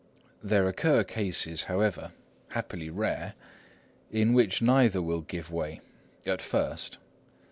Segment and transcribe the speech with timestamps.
[0.41, 2.11] There occur cases, however,
[2.53, 3.35] happily rare,
[4.11, 6.97] in which neither will give way—at first.